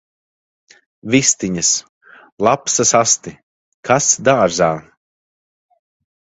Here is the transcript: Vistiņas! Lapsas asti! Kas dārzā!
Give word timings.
Vistiņas! 1.15 1.69
Lapsas 2.49 2.95
asti! 3.03 3.35
Kas 3.91 4.11
dārzā! 4.31 4.73